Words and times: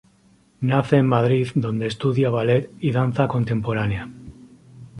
Nace 0.69 0.95
en 0.97 1.05
Madrid 1.05 1.49
donde 1.53 1.85
estudia 1.85 2.31
Ballet 2.31 2.71
y 2.79 2.89
danza 2.91 3.27
contemporánea. 3.27 4.09